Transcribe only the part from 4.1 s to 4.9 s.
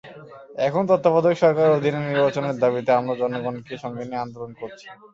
আন্দোলন করছি।